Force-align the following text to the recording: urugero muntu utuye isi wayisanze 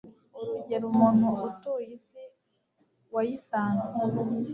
urugero 0.39 0.85
muntu 0.99 1.27
utuye 1.47 1.91
isi 1.97 2.23
wayisanze 3.13 3.87